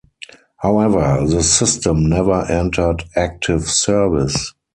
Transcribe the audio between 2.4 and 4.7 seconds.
entered active service.